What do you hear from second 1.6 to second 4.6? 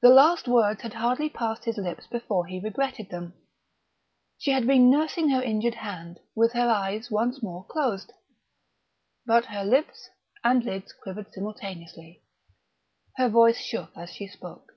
his lips before he regretted them. She